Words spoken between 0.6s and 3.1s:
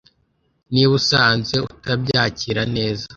Niba usanze utabyakira neza